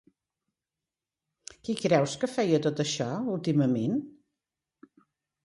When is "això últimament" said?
2.85-4.03